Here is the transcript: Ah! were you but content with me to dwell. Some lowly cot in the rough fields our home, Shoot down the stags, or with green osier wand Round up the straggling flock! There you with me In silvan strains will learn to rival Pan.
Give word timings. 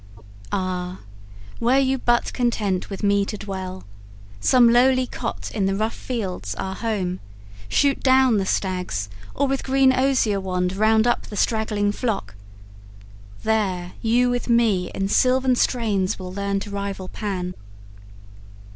Ah! 0.51 1.01
were 1.59 1.77
you 1.77 1.99
but 1.99 2.33
content 2.33 2.89
with 2.89 3.03
me 3.03 3.23
to 3.23 3.37
dwell. 3.37 3.83
Some 4.39 4.67
lowly 4.73 5.05
cot 5.05 5.51
in 5.53 5.67
the 5.67 5.75
rough 5.75 5.93
fields 5.93 6.55
our 6.55 6.73
home, 6.73 7.19
Shoot 7.69 7.99
down 8.01 8.37
the 8.37 8.45
stags, 8.47 9.09
or 9.35 9.47
with 9.47 9.61
green 9.61 9.93
osier 9.93 10.39
wand 10.41 10.75
Round 10.75 11.05
up 11.05 11.27
the 11.27 11.37
straggling 11.37 11.91
flock! 11.91 12.33
There 13.43 13.93
you 14.01 14.31
with 14.31 14.49
me 14.49 14.89
In 14.89 15.07
silvan 15.07 15.55
strains 15.55 16.17
will 16.17 16.33
learn 16.33 16.59
to 16.61 16.71
rival 16.71 17.07
Pan. 17.07 17.53